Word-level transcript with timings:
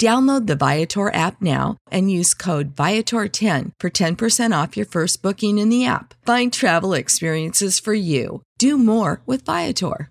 Download 0.00 0.46
the 0.46 0.56
Viator 0.56 1.14
app 1.14 1.40
now 1.40 1.76
and 1.90 2.10
use 2.10 2.34
code 2.34 2.74
Viator10 2.74 3.72
for 3.78 3.90
10% 3.90 4.62
off 4.62 4.76
your 4.76 4.86
first 4.86 5.22
booking 5.22 5.58
in 5.58 5.68
the 5.68 5.86
app. 5.86 6.14
Find 6.26 6.52
travel 6.52 6.94
experiences 6.94 7.78
for 7.78 7.94
you. 7.94 8.42
Do 8.58 8.76
more 8.78 9.22
with 9.26 9.44
Viator. 9.44 10.10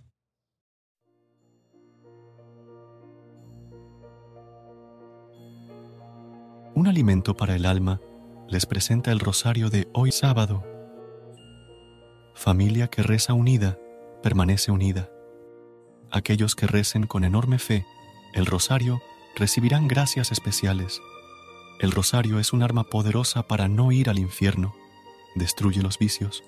Un 6.76 6.88
alimento 6.88 7.36
para 7.36 7.56
el 7.56 7.66
alma 7.66 8.02
les 8.48 8.66
presenta 8.66 9.12
el 9.12 9.20
rosario 9.20 9.70
de 9.70 9.88
hoy 9.94 10.12
sábado. 10.12 10.64
Familia 12.34 12.88
que 12.88 13.04
reza 13.04 13.34
unida, 13.34 13.78
permanece 14.24 14.72
unida. 14.72 15.10
Aquellos 16.10 16.56
que 16.56 16.68
recen 16.68 17.06
con 17.06 17.26
enorme 17.26 17.60
fe 17.60 17.86
el 18.34 18.48
rosario 18.48 19.02
recibirán 19.36 19.88
gracias 19.88 20.32
especiales. 20.32 21.02
El 21.80 21.92
rosario 21.92 22.40
es 22.40 22.54
un 22.54 22.64
arma 22.64 22.84
poderosa 22.84 23.44
para 23.48 23.68
no 23.68 23.92
ir 23.92 24.10
al 24.10 24.20
infierno, 24.20 24.76
destruye 25.36 25.82
los 25.82 25.98
vicios, 25.98 26.44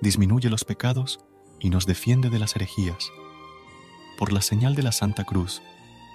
disminuye 0.00 0.50
los 0.50 0.64
pecados 0.64 1.20
y 1.60 1.70
nos 1.70 1.86
defiende 1.86 2.30
de 2.30 2.38
las 2.38 2.56
herejías. 2.56 3.12
Por 4.18 4.32
la 4.32 4.40
señal 4.40 4.74
de 4.74 4.82
la 4.82 4.92
Santa 4.92 5.24
Cruz, 5.24 5.62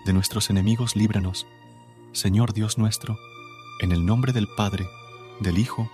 de 0.05 0.13
nuestros 0.13 0.49
enemigos 0.49 0.95
líbranos, 0.95 1.47
Señor 2.11 2.53
Dios 2.53 2.77
nuestro, 2.77 3.17
en 3.81 3.91
el 3.91 4.05
nombre 4.05 4.33
del 4.33 4.47
Padre, 4.47 4.87
del 5.39 5.57
Hijo 5.57 5.89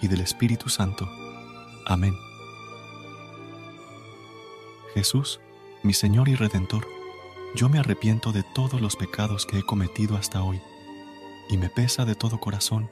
y 0.00 0.08
del 0.08 0.20
Espíritu 0.20 0.68
Santo. 0.68 1.08
Amén. 1.86 2.16
Jesús, 4.94 5.40
mi 5.82 5.92
Señor 5.92 6.28
y 6.28 6.34
Redentor, 6.34 6.86
yo 7.54 7.68
me 7.68 7.78
arrepiento 7.78 8.32
de 8.32 8.42
todos 8.42 8.80
los 8.80 8.96
pecados 8.96 9.46
que 9.46 9.58
he 9.58 9.62
cometido 9.62 10.16
hasta 10.16 10.42
hoy, 10.42 10.60
y 11.48 11.56
me 11.56 11.68
pesa 11.68 12.04
de 12.04 12.14
todo 12.14 12.38
corazón, 12.38 12.90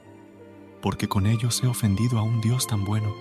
porque 0.81 1.07
con 1.07 1.25
ellos 1.25 1.61
he 1.63 1.67
ofendido 1.67 2.19
a 2.19 2.23
un 2.23 2.41
Dios 2.41 2.67
tan 2.67 2.83
bueno. 2.85 3.13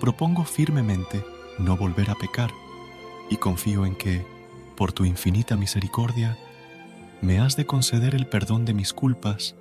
Propongo 0.00 0.44
firmemente 0.44 1.24
no 1.58 1.76
volver 1.76 2.10
a 2.10 2.14
pecar, 2.14 2.50
y 3.30 3.36
confío 3.36 3.84
en 3.84 3.94
que, 3.94 4.24
por 4.76 4.92
tu 4.92 5.04
infinita 5.04 5.56
misericordia, 5.56 6.38
me 7.20 7.40
has 7.40 7.56
de 7.56 7.66
conceder 7.66 8.14
el 8.14 8.26
perdón 8.26 8.64
de 8.64 8.74
mis 8.74 8.92
culpas 8.92 9.56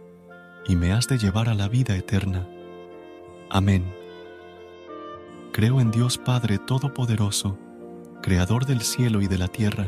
y 0.67 0.75
me 0.75 0.91
has 0.91 1.07
de 1.07 1.17
llevar 1.17 1.49
a 1.49 1.55
la 1.55 1.67
vida 1.67 1.95
eterna. 1.95 2.47
Amén. 3.49 3.91
Creo 5.53 5.81
en 5.81 5.89
Dios 5.89 6.17
Padre 6.17 6.59
Todopoderoso, 6.59 7.57
Creador 8.21 8.65
del 8.65 8.81
cielo 8.81 9.21
y 9.21 9.27
de 9.27 9.37
la 9.37 9.47
tierra, 9.47 9.87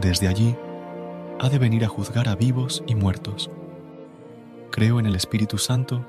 desde 0.00 0.28
allí 0.28 0.56
ha 1.40 1.48
de 1.48 1.58
venir 1.58 1.84
a 1.84 1.88
juzgar 1.88 2.28
a 2.28 2.36
vivos 2.36 2.82
y 2.86 2.94
muertos. 2.94 3.50
Creo 4.70 5.00
en 5.00 5.06
el 5.06 5.16
Espíritu 5.16 5.58
Santo, 5.58 6.04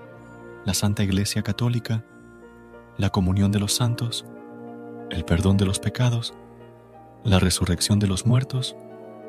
la 0.66 0.74
Santa 0.74 1.04
Iglesia 1.04 1.42
Católica, 1.42 2.04
la 2.98 3.10
comunión 3.10 3.52
de 3.52 3.60
los 3.60 3.74
santos, 3.74 4.26
el 5.10 5.26
perdón 5.26 5.58
de 5.58 5.66
los 5.66 5.80
pecados, 5.80 6.34
la 7.24 7.40
resurrección 7.40 8.00
de 8.00 8.08
los 8.08 8.26
muertos 8.26 8.76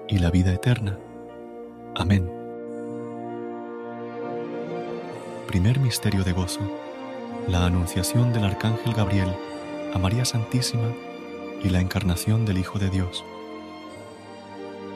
y 0.09 0.19
la 0.19 0.31
vida 0.31 0.53
eterna. 0.53 0.99
Amén. 1.97 2.31
Primer 5.47 5.79
misterio 5.81 6.25
de 6.25 6.33
gozo. 6.33 6.61
La 7.49 7.67
anunciación 7.67 8.33
del 8.33 8.45
Arcángel 8.45 8.95
Gabriel 8.95 9.35
a 9.95 9.99
María 9.99 10.25
Santísima 10.25 10.93
y 11.63 11.69
la 11.69 11.81
encarnación 11.81 12.45
del 12.45 12.59
Hijo 12.59 12.79
de 12.79 12.91
Dios. 12.91 13.25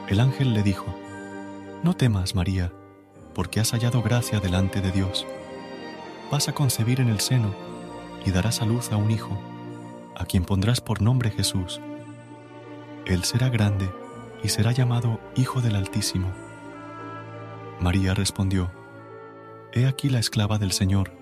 El 0.08 0.20
ángel 0.20 0.54
le 0.54 0.62
dijo, 0.62 0.86
No 1.82 1.94
temas, 1.94 2.34
María, 2.34 2.72
porque 3.34 3.60
has 3.60 3.72
hallado 3.72 4.00
gracia 4.02 4.40
delante 4.40 4.80
de 4.80 4.90
Dios. 4.90 5.26
Vas 6.30 6.48
a 6.48 6.54
concebir 6.54 7.00
en 7.00 7.10
el 7.10 7.20
seno 7.20 7.54
y 8.24 8.30
darás 8.30 8.62
a 8.62 8.64
luz 8.64 8.90
a 8.90 8.96
un 8.96 9.10
hijo, 9.10 9.38
a 10.16 10.24
quien 10.24 10.46
pondrás 10.46 10.80
por 10.80 11.02
nombre 11.02 11.30
Jesús. 11.30 11.78
Él 13.04 13.24
será 13.24 13.50
grande 13.50 13.90
y 14.42 14.48
será 14.48 14.72
llamado 14.72 15.20
Hijo 15.36 15.60
del 15.60 15.76
Altísimo. 15.76 16.32
María 17.78 18.14
respondió, 18.14 18.70
He 19.74 19.86
aquí 19.86 20.08
la 20.08 20.20
esclava 20.20 20.56
del 20.56 20.72
Señor, 20.72 21.12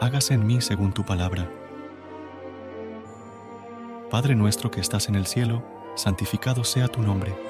hágase 0.00 0.34
en 0.34 0.48
mí 0.48 0.60
según 0.60 0.92
tu 0.92 1.04
palabra. 1.04 1.48
Padre 4.10 4.34
nuestro 4.34 4.72
que 4.72 4.80
estás 4.80 5.08
en 5.08 5.14
el 5.14 5.26
cielo, 5.26 5.62
santificado 5.94 6.64
sea 6.64 6.88
tu 6.88 7.02
nombre 7.02 7.49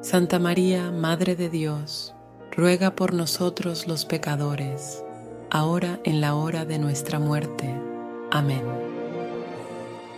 Santa 0.00 0.38
María, 0.38 0.92
Madre 0.92 1.34
de 1.34 1.50
Dios, 1.50 2.14
ruega 2.52 2.94
por 2.94 3.14
nosotros 3.14 3.88
los 3.88 4.04
pecadores, 4.04 5.02
ahora 5.50 5.98
en 6.04 6.20
la 6.20 6.36
hora 6.36 6.64
de 6.64 6.78
nuestra 6.78 7.18
muerte. 7.18 7.74
Amén. 8.30 8.62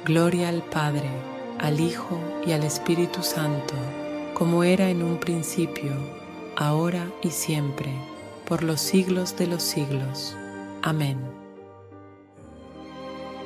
Gloria 0.05 0.51
al 0.51 0.63
Padre, 0.63 1.09
al 1.59 1.81
Hijo 1.81 2.21
y 2.47 2.53
al 2.53 2.63
Espíritu 2.63 3.23
Santo, 3.23 3.73
como 4.35 4.65
era 4.65 4.91
en 4.91 5.03
un 5.03 5.19
principio, 5.19 5.93
ahora 6.57 7.11
y 7.23 7.31
siempre, 7.31 7.91
por 8.47 8.63
los 8.63 8.83
siglos 8.83 9.35
de 9.39 9.47
los 9.47 9.63
siglos. 9.63 10.37
Amén. 10.83 11.19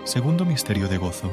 Segundo 0.02 0.44
Misterio 0.44 0.88
de 0.88 0.98
Gozo. 0.98 1.30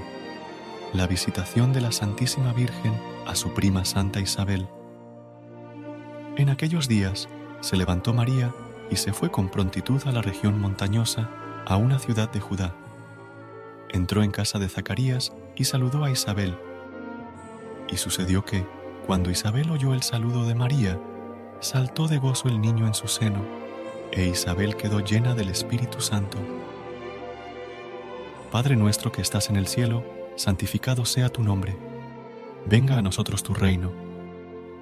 La 0.94 1.08
visitación 1.08 1.74
de 1.74 1.82
la 1.82 1.92
Santísima 1.92 2.54
Virgen 2.54 2.94
a 3.26 3.34
su 3.34 3.52
prima 3.56 3.84
Santa 3.84 4.20
Isabel. 4.20 4.68
En 6.42 6.50
aquellos 6.50 6.88
días 6.88 7.30
se 7.60 7.78
levantó 7.78 8.16
María 8.16 8.52
y 8.90 8.96
se 8.96 9.14
fue 9.14 9.30
con 9.30 9.50
prontitud 9.50 10.02
a 10.08 10.12
la 10.12 10.24
región 10.24 10.60
montañosa, 10.60 11.30
a 11.68 11.78
una 11.78 12.00
ciudad 12.00 12.32
de 12.32 12.40
Judá. 12.40 12.74
Entró 13.90 14.24
en 14.24 14.32
casa 14.32 14.58
de 14.58 14.68
Zacarías 14.68 15.34
y 15.56 15.66
saludó 15.66 16.04
a 16.04 16.10
Isabel. 16.10 16.58
Y 17.92 17.98
sucedió 17.98 18.44
que, 18.44 18.66
cuando 19.06 19.30
Isabel 19.30 19.70
oyó 19.70 19.94
el 19.94 20.02
saludo 20.02 20.48
de 20.48 20.56
María, 20.56 21.00
saltó 21.60 22.08
de 22.08 22.18
gozo 22.18 22.48
el 22.48 22.60
niño 22.60 22.88
en 22.88 22.96
su 22.96 23.08
seno, 23.08 23.46
e 24.12 24.26
Isabel 24.26 24.76
quedó 24.76 25.00
llena 25.00 25.36
del 25.36 25.50
Espíritu 25.50 26.02
Santo. 26.02 26.40
Padre 28.52 28.76
nuestro 28.76 29.12
que 29.12 29.22
estás 29.22 29.52
en 29.52 29.58
el 29.58 29.68
cielo, 29.68 30.04
santificado 30.38 31.06
sea 31.06 31.30
tu 31.30 31.44
nombre. 31.44 31.78
Venga 32.66 32.98
a 32.98 33.04
nosotros 33.04 33.44
tu 33.44 33.54
reino. 33.54 34.11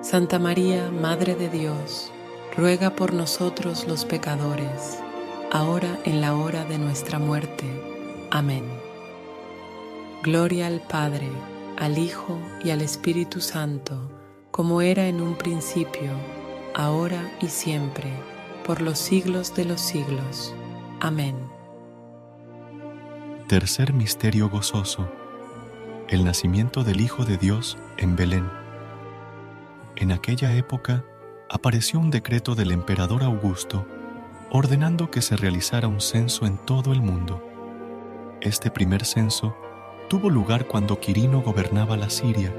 Santa 0.00 0.38
María, 0.38 0.92
Madre 0.92 1.34
de 1.34 1.48
Dios, 1.48 2.12
ruega 2.56 2.90
por 2.90 3.12
nosotros 3.12 3.88
los 3.88 4.04
pecadores, 4.04 5.00
ahora 5.50 5.98
en 6.04 6.20
la 6.20 6.36
hora 6.36 6.64
de 6.64 6.78
nuestra 6.78 7.18
muerte. 7.18 7.66
Amén. 8.30 8.62
Gloria 10.22 10.68
al 10.68 10.80
Padre, 10.80 11.28
al 11.76 11.98
Hijo 11.98 12.38
y 12.62 12.70
al 12.70 12.80
Espíritu 12.80 13.40
Santo, 13.40 14.08
como 14.52 14.82
era 14.82 15.08
en 15.08 15.20
un 15.20 15.34
principio, 15.34 16.12
ahora 16.74 17.32
y 17.40 17.48
siempre, 17.48 18.12
por 18.64 18.80
los 18.80 19.00
siglos 19.00 19.56
de 19.56 19.64
los 19.64 19.80
siglos. 19.80 20.54
Amén. 21.00 21.36
Tercer 23.48 23.92
Misterio 23.92 24.48
Gozoso. 24.48 25.10
El 26.06 26.24
nacimiento 26.24 26.84
del 26.84 27.00
Hijo 27.00 27.24
de 27.24 27.36
Dios 27.36 27.76
en 27.96 28.14
Belén. 28.14 28.67
En 30.00 30.12
aquella 30.12 30.54
época 30.54 31.04
apareció 31.50 31.98
un 31.98 32.12
decreto 32.12 32.54
del 32.54 32.70
emperador 32.70 33.24
Augusto 33.24 33.84
ordenando 34.48 35.10
que 35.10 35.20
se 35.20 35.36
realizara 35.36 35.88
un 35.88 36.00
censo 36.00 36.46
en 36.46 36.56
todo 36.56 36.92
el 36.92 37.02
mundo. 37.02 37.42
Este 38.40 38.70
primer 38.70 39.04
censo 39.04 39.56
tuvo 40.08 40.30
lugar 40.30 40.68
cuando 40.68 41.00
Quirino 41.00 41.42
gobernaba 41.42 41.96
la 41.96 42.10
Siria, 42.10 42.54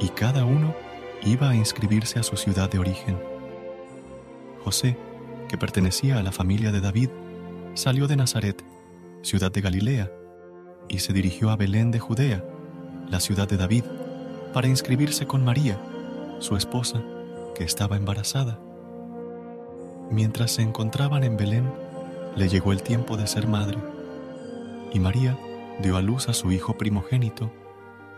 y 0.00 0.08
cada 0.08 0.46
uno 0.46 0.74
iba 1.22 1.50
a 1.50 1.54
inscribirse 1.54 2.18
a 2.18 2.22
su 2.22 2.38
ciudad 2.38 2.70
de 2.70 2.78
origen. 2.78 3.20
José, 4.64 4.96
que 5.50 5.58
pertenecía 5.58 6.18
a 6.18 6.22
la 6.22 6.32
familia 6.32 6.72
de 6.72 6.80
David, 6.80 7.10
salió 7.74 8.06
de 8.06 8.16
Nazaret, 8.16 8.64
ciudad 9.20 9.52
de 9.52 9.60
Galilea, 9.60 10.10
y 10.88 11.00
se 11.00 11.12
dirigió 11.12 11.50
a 11.50 11.56
Belén 11.56 11.90
de 11.90 11.98
Judea, 11.98 12.42
la 13.10 13.20
ciudad 13.20 13.46
de 13.46 13.58
David, 13.58 13.84
para 14.54 14.66
inscribirse 14.66 15.26
con 15.26 15.44
María, 15.44 15.78
su 16.38 16.56
esposa, 16.56 17.02
que 17.54 17.64
estaba 17.64 17.96
embarazada. 17.96 18.58
Mientras 20.10 20.52
se 20.52 20.62
encontraban 20.62 21.24
en 21.24 21.36
Belén, 21.36 21.70
le 22.36 22.48
llegó 22.48 22.72
el 22.72 22.82
tiempo 22.82 23.16
de 23.16 23.26
ser 23.26 23.46
madre, 23.46 23.78
y 24.92 25.00
María 25.00 25.36
dio 25.80 25.96
a 25.96 26.02
luz 26.02 26.28
a 26.28 26.32
su 26.32 26.52
hijo 26.52 26.78
primogénito, 26.78 27.50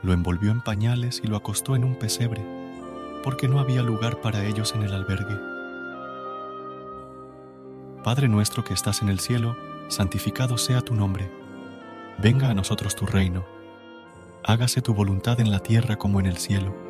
lo 0.02 0.12
envolvió 0.12 0.50
en 0.50 0.60
pañales 0.60 1.20
y 1.22 1.26
lo 1.26 1.36
acostó 1.36 1.74
en 1.74 1.84
un 1.84 1.94
pesebre, 1.94 2.42
porque 3.22 3.48
no 3.48 3.58
había 3.58 3.82
lugar 3.82 4.20
para 4.20 4.44
ellos 4.44 4.74
en 4.74 4.82
el 4.82 4.94
albergue. 4.94 5.38
Padre 8.04 8.28
nuestro 8.28 8.64
que 8.64 8.72
estás 8.72 9.02
en 9.02 9.10
el 9.10 9.20
cielo, 9.20 9.56
santificado 9.88 10.56
sea 10.56 10.80
tu 10.80 10.94
nombre. 10.94 11.30
Venga 12.18 12.48
a 12.48 12.54
nosotros 12.54 12.96
tu 12.96 13.04
reino. 13.04 13.44
Hágase 14.42 14.80
tu 14.80 14.94
voluntad 14.94 15.38
en 15.40 15.50
la 15.50 15.60
tierra 15.60 15.96
como 15.96 16.18
en 16.18 16.26
el 16.26 16.38
cielo. 16.38 16.89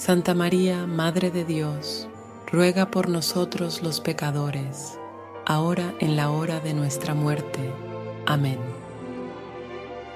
Santa 0.00 0.32
María, 0.32 0.86
Madre 0.86 1.30
de 1.30 1.44
Dios, 1.44 2.08
ruega 2.50 2.90
por 2.90 3.10
nosotros 3.10 3.82
los 3.82 4.00
pecadores, 4.00 4.98
ahora 5.44 5.92
en 6.00 6.16
la 6.16 6.30
hora 6.30 6.58
de 6.58 6.72
nuestra 6.72 7.12
muerte. 7.12 7.70
Amén. 8.24 8.56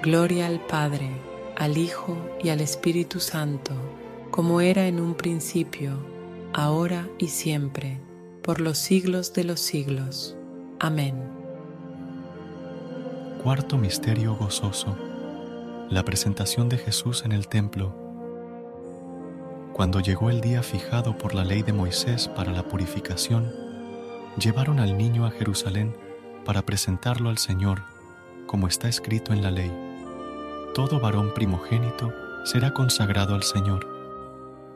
Gloria 0.00 0.46
al 0.46 0.58
Padre, 0.60 1.10
al 1.54 1.76
Hijo 1.76 2.16
y 2.42 2.48
al 2.48 2.62
Espíritu 2.62 3.20
Santo, 3.20 3.74
como 4.30 4.62
era 4.62 4.88
en 4.88 5.00
un 5.00 5.14
principio, 5.14 5.98
ahora 6.54 7.06
y 7.18 7.28
siempre 7.28 8.00
por 8.42 8.62
los 8.62 8.78
siglos 8.78 9.34
de 9.34 9.44
los 9.44 9.60
siglos. 9.60 10.34
Amén. 10.80 11.14
Cuarto 13.42 13.76
Misterio 13.76 14.34
Gozoso. 14.34 14.96
La 15.90 16.06
presentación 16.06 16.70
de 16.70 16.78
Jesús 16.78 17.22
en 17.26 17.32
el 17.32 17.48
templo. 17.48 18.03
Cuando 19.74 19.98
llegó 19.98 20.30
el 20.30 20.40
día 20.40 20.62
fijado 20.62 21.18
por 21.18 21.34
la 21.34 21.44
ley 21.44 21.62
de 21.62 21.72
Moisés 21.72 22.28
para 22.28 22.52
la 22.52 22.62
purificación, 22.62 23.52
llevaron 24.38 24.78
al 24.78 24.96
niño 24.96 25.26
a 25.26 25.32
Jerusalén 25.32 25.96
para 26.44 26.62
presentarlo 26.62 27.28
al 27.28 27.38
Señor, 27.38 27.82
como 28.46 28.68
está 28.68 28.88
escrito 28.88 29.32
en 29.32 29.42
la 29.42 29.50
ley. 29.50 29.72
Todo 30.74 31.00
varón 31.00 31.34
primogénito 31.34 32.12
será 32.44 32.72
consagrado 32.72 33.34
al 33.34 33.42
Señor. 33.42 33.88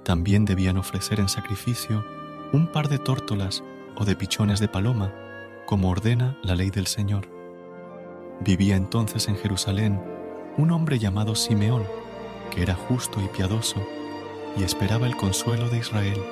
También 0.03 0.45
debían 0.45 0.79
ofrecer 0.79 1.21
en 1.21 1.29
sacrificio 1.29 2.05
un 2.53 2.67
par 2.67 2.89
de 2.89 2.99
tórtolas 2.99 3.63
o 3.95 4.05
de 4.05 4.17
pichones 4.17 4.59
de 4.59 4.67
paloma, 4.67 5.15
como 5.65 5.91
ordena 5.91 6.37
la 6.43 6.57
ley 6.57 6.71
del 6.71 6.89
Señor. 6.89 7.29
Vivía 8.41 8.75
entonces 8.75 9.29
en 9.29 9.37
Jerusalén 9.37 10.03
un 10.57 10.73
hombre 10.73 10.99
llamado 10.99 11.37
Simeón, 11.37 11.85
que 12.51 12.63
era 12.63 12.75
justo 12.75 13.21
y 13.23 13.29
piadoso, 13.29 13.81
y 14.59 14.65
esperaba 14.65 15.07
el 15.07 15.17
consuelo 15.17 15.69
de 15.69 15.79
Israel. 15.79 16.23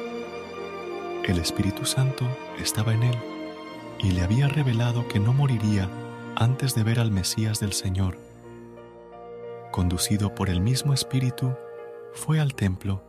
El 1.24 1.38
Espíritu 1.38 1.84
Santo 1.84 2.26
estaba 2.58 2.92
en 2.92 3.04
él, 3.04 3.18
y 3.98 4.10
le 4.10 4.22
había 4.22 4.48
revelado 4.48 5.08
que 5.08 5.20
no 5.20 5.32
moriría 5.32 5.88
antes 6.34 6.74
de 6.74 6.82
ver 6.82 7.00
al 7.00 7.10
Mesías 7.10 7.60
del 7.60 7.72
Señor. 7.72 8.18
Conducido 9.72 10.34
por 10.34 10.50
el 10.50 10.60
mismo 10.60 10.92
Espíritu, 10.92 11.54
fue 12.12 12.40
al 12.40 12.54
templo 12.54 13.02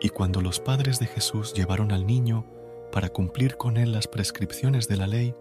y 0.00 0.08
cuando 0.08 0.40
los 0.40 0.60
padres 0.60 0.98
de 0.98 1.06
Jesús 1.06 1.52
llevaron 1.52 1.92
al 1.92 2.06
niño 2.06 2.46
para 2.90 3.10
cumplir 3.10 3.56
con 3.56 3.76
él 3.76 3.92
las 3.92 4.08
prescripciones 4.08 4.88
de 4.88 4.96
la 4.96 5.06
ley, 5.06 5.34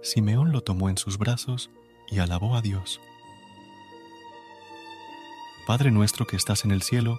Simeón 0.00 0.52
lo 0.52 0.62
tomó 0.62 0.88
en 0.88 0.96
sus 0.96 1.18
brazos 1.18 1.70
y 2.08 2.20
alabó 2.20 2.54
a 2.54 2.62
Dios. 2.62 3.00
Padre 5.66 5.90
nuestro 5.90 6.26
que 6.26 6.36
estás 6.36 6.64
en 6.64 6.70
el 6.70 6.82
cielo, 6.82 7.18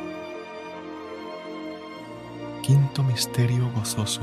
Quinto 2.61 3.03
Misterio 3.03 3.71
Gozoso. 3.73 4.21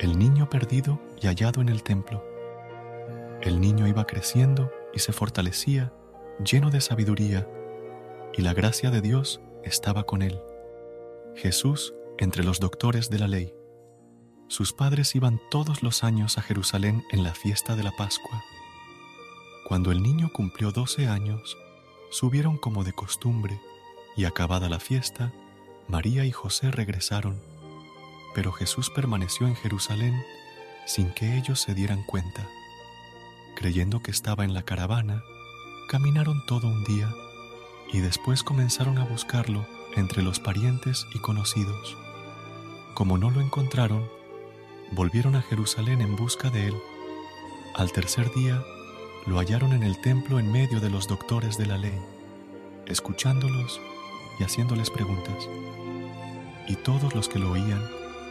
El 0.00 0.18
niño 0.18 0.50
perdido 0.50 1.00
y 1.22 1.28
hallado 1.28 1.60
en 1.60 1.68
el 1.68 1.84
templo. 1.84 2.24
El 3.40 3.60
niño 3.60 3.86
iba 3.86 4.04
creciendo 4.04 4.72
y 4.92 4.98
se 4.98 5.12
fortalecía, 5.12 5.92
lleno 6.44 6.70
de 6.70 6.80
sabiduría, 6.80 7.48
y 8.36 8.42
la 8.42 8.52
gracia 8.52 8.90
de 8.90 9.00
Dios 9.00 9.40
estaba 9.62 10.02
con 10.02 10.22
él. 10.22 10.40
Jesús 11.36 11.94
entre 12.18 12.42
los 12.42 12.58
doctores 12.58 13.10
de 13.10 13.20
la 13.20 13.28
ley. 13.28 13.54
Sus 14.48 14.72
padres 14.72 15.14
iban 15.14 15.40
todos 15.52 15.84
los 15.84 16.02
años 16.02 16.36
a 16.36 16.42
Jerusalén 16.42 17.04
en 17.12 17.22
la 17.22 17.32
fiesta 17.32 17.76
de 17.76 17.84
la 17.84 17.92
Pascua. 17.92 18.42
Cuando 19.68 19.92
el 19.92 20.02
niño 20.02 20.30
cumplió 20.32 20.72
doce 20.72 21.06
años, 21.06 21.56
subieron 22.10 22.58
como 22.58 22.82
de 22.82 22.92
costumbre, 22.92 23.60
y 24.16 24.24
acabada 24.24 24.68
la 24.68 24.80
fiesta, 24.80 25.32
María 25.90 26.24
y 26.24 26.30
José 26.30 26.70
regresaron, 26.70 27.40
pero 28.32 28.52
Jesús 28.52 28.90
permaneció 28.90 29.48
en 29.48 29.56
Jerusalén 29.56 30.22
sin 30.86 31.10
que 31.10 31.36
ellos 31.36 31.60
se 31.60 31.74
dieran 31.74 32.04
cuenta. 32.04 32.48
Creyendo 33.56 34.00
que 34.00 34.12
estaba 34.12 34.44
en 34.44 34.54
la 34.54 34.62
caravana, 34.62 35.24
caminaron 35.88 36.46
todo 36.46 36.68
un 36.68 36.84
día 36.84 37.12
y 37.92 37.98
después 37.98 38.44
comenzaron 38.44 38.98
a 38.98 39.04
buscarlo 39.04 39.66
entre 39.96 40.22
los 40.22 40.38
parientes 40.38 41.08
y 41.12 41.18
conocidos. 41.18 41.96
Como 42.94 43.18
no 43.18 43.32
lo 43.32 43.40
encontraron, 43.40 44.08
volvieron 44.92 45.34
a 45.34 45.42
Jerusalén 45.42 46.02
en 46.02 46.14
busca 46.14 46.50
de 46.50 46.68
él. 46.68 46.76
Al 47.74 47.90
tercer 47.90 48.32
día, 48.32 48.62
lo 49.26 49.38
hallaron 49.38 49.72
en 49.72 49.82
el 49.82 50.00
templo 50.00 50.38
en 50.38 50.52
medio 50.52 50.78
de 50.78 50.88
los 50.88 51.08
doctores 51.08 51.58
de 51.58 51.66
la 51.66 51.78
ley, 51.78 51.98
escuchándolos 52.86 53.80
y 54.40 54.44
haciéndoles 54.44 54.90
preguntas. 54.90 55.48
Y 56.66 56.76
todos 56.76 57.14
los 57.14 57.28
que 57.28 57.38
lo 57.38 57.52
oían 57.52 57.82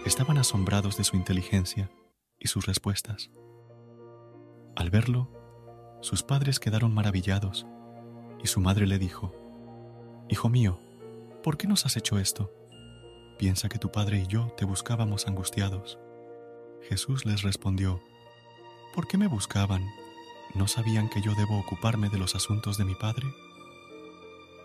estaban 0.06 0.38
asombrados 0.38 0.98
de 0.98 1.04
su 1.04 1.16
inteligencia 1.16 1.92
y 2.40 2.48
sus 2.48 2.66
respuestas. 2.66 3.30
Al 4.76 4.90
verlo, 4.90 5.30
sus 6.02 6.24
padres 6.24 6.60
quedaron 6.60 6.94
maravillados 6.94 7.68
y 8.44 8.48
su 8.48 8.60
madre 8.60 8.88
le 8.88 8.98
dijo, 8.98 9.36
Hijo 10.30 10.50
mío, 10.50 10.80
¿por 11.44 11.58
qué 11.58 11.68
nos 11.68 11.86
has 11.86 11.96
hecho 11.96 12.18
esto? 12.18 12.52
Piensa 13.38 13.70
que 13.70 13.80
tu 13.80 13.92
padre 13.92 14.20
y 14.20 14.28
yo 14.28 14.54
te 14.58 14.66
buscábamos 14.66 15.28
angustiados. 15.28 16.00
Jesús 16.90 17.26
les 17.26 17.42
respondió, 17.42 18.02
¿por 18.96 19.08
qué 19.08 19.18
me 19.18 19.28
buscaban? 19.28 19.86
¿No 20.56 20.68
sabían 20.68 21.10
que 21.10 21.22
yo 21.22 21.36
debo 21.36 21.60
ocuparme 21.60 22.10
de 22.10 22.18
los 22.18 22.36
asuntos 22.36 22.78
de 22.78 22.86
mi 22.86 22.96
padre? 22.96 23.28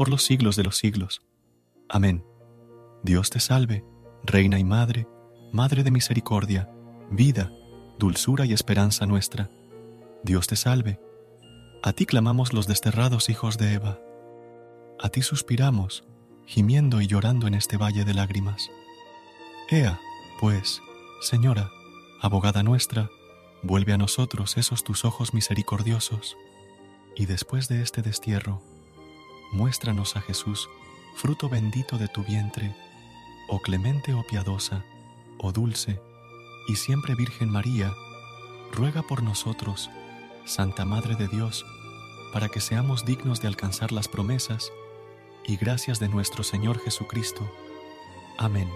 por 0.00 0.08
los 0.08 0.22
siglos 0.22 0.56
de 0.56 0.64
los 0.64 0.78
siglos. 0.78 1.20
Amén. 1.86 2.24
Dios 3.02 3.28
te 3.28 3.38
salve, 3.38 3.84
Reina 4.24 4.58
y 4.58 4.64
Madre, 4.64 5.06
Madre 5.52 5.84
de 5.84 5.90
misericordia, 5.90 6.70
vida, 7.10 7.52
dulzura 7.98 8.46
y 8.46 8.54
esperanza 8.54 9.04
nuestra. 9.04 9.50
Dios 10.24 10.46
te 10.46 10.56
salve. 10.56 10.98
A 11.82 11.92
ti 11.92 12.06
clamamos 12.06 12.54
los 12.54 12.66
desterrados 12.66 13.28
hijos 13.28 13.58
de 13.58 13.74
Eva. 13.74 13.98
A 14.98 15.10
ti 15.10 15.20
suspiramos, 15.20 16.08
gimiendo 16.46 17.02
y 17.02 17.06
llorando 17.06 17.46
en 17.46 17.52
este 17.52 17.76
valle 17.76 18.06
de 18.06 18.14
lágrimas. 18.14 18.70
Ea, 19.68 20.00
pues, 20.40 20.80
Señora, 21.20 21.68
abogada 22.22 22.62
nuestra, 22.62 23.10
vuelve 23.62 23.92
a 23.92 23.98
nosotros 23.98 24.56
esos 24.56 24.82
tus 24.82 25.04
ojos 25.04 25.34
misericordiosos, 25.34 26.38
y 27.16 27.26
después 27.26 27.68
de 27.68 27.82
este 27.82 28.00
destierro, 28.00 28.62
muéstranos 29.52 30.16
a 30.16 30.20
Jesús, 30.20 30.68
fruto 31.14 31.48
bendito 31.48 31.98
de 31.98 32.08
tu 32.08 32.22
vientre, 32.22 32.74
oh 33.48 33.60
clemente 33.60 34.14
o 34.14 34.22
piadosa, 34.22 34.84
oh 35.38 35.52
dulce, 35.52 36.00
y 36.68 36.76
siempre 36.76 37.14
Virgen 37.14 37.50
María, 37.50 37.92
ruega 38.72 39.02
por 39.02 39.22
nosotros, 39.22 39.90
Santa 40.44 40.84
Madre 40.84 41.16
de 41.16 41.28
Dios, 41.28 41.66
para 42.32 42.48
que 42.48 42.60
seamos 42.60 43.04
dignos 43.04 43.40
de 43.40 43.48
alcanzar 43.48 43.92
las 43.92 44.08
promesas 44.08 44.72
y 45.44 45.56
gracias 45.56 45.98
de 45.98 46.08
nuestro 46.08 46.44
Señor 46.44 46.78
Jesucristo. 46.78 47.50
Amén. 48.38 48.68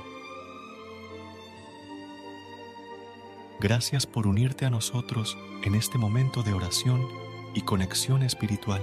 Gracias 3.60 4.06
por 4.06 4.26
unirte 4.26 4.66
a 4.66 4.70
nosotros 4.70 5.38
en 5.62 5.74
este 5.74 5.96
momento 5.98 6.42
de 6.42 6.52
oración 6.52 7.06
y 7.54 7.62
conexión 7.62 8.22
espiritual. 8.22 8.82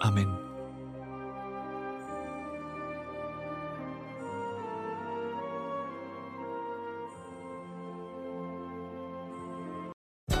Amén. 0.00 0.53